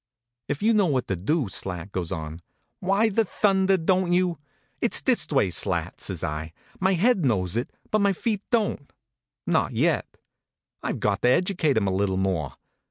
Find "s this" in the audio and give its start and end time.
4.95-5.27